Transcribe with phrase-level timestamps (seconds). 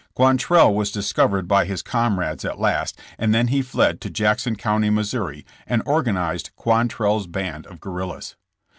[0.15, 4.89] Quantrell was discovered by his comrades at last and then he fled '"to Jackson County,
[4.89, 5.03] Mo.,
[5.67, 8.35] and organized QuantrelPs band of guerrillas.